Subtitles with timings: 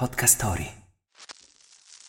[0.00, 0.66] Podcast Story.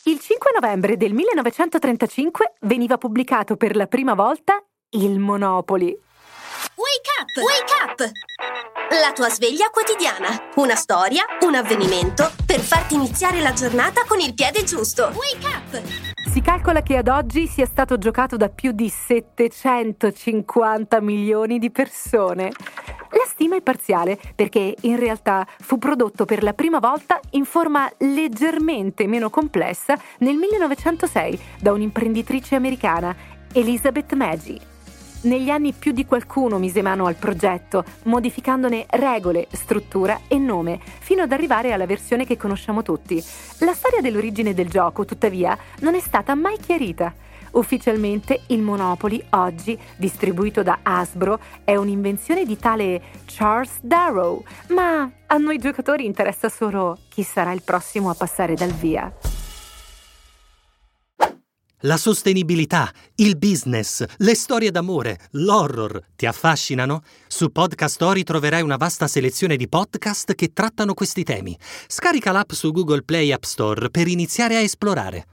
[0.03, 5.87] Il 5 novembre del 1935 veniva pubblicato per la prima volta il Monopoli.
[5.87, 7.35] Wake up!
[7.43, 7.99] Wake up!
[8.91, 10.51] La tua sveglia quotidiana.
[10.55, 15.11] Una storia, un avvenimento per farti iniziare la giornata con il piede giusto.
[15.13, 15.81] Wake up!
[16.31, 22.53] Si calcola che ad oggi sia stato giocato da più di 750 milioni di persone.
[23.11, 27.91] La stima è parziale perché in realtà fu prodotto per la prima volta in forma
[27.99, 33.13] leggermente meno complessa nel 1906 da un'imprenditrice americana,
[33.53, 34.69] Elizabeth Maggie.
[35.23, 41.21] Negli anni più di qualcuno mise mano al progetto, modificandone regole, struttura e nome, fino
[41.21, 43.23] ad arrivare alla versione che conosciamo tutti.
[43.59, 47.13] La storia dell'origine del gioco, tuttavia, non è stata mai chiarita.
[47.51, 55.37] Ufficialmente il Monopoly, oggi distribuito da Hasbro, è un'invenzione di tale Charles Darrow, ma a
[55.37, 59.13] noi giocatori interessa solo chi sarà il prossimo a passare dal via.
[61.85, 67.01] La sostenibilità, il business, le storie d'amore, l'horror ti affascinano?
[67.27, 71.57] Su Podcast Story troverai una vasta selezione di podcast che trattano questi temi.
[71.87, 75.25] Scarica l'app su Google Play App Store per iniziare a esplorare.